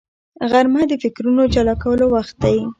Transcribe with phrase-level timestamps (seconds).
[0.51, 2.57] غرمه د فکرونو جلا کولو وخت دی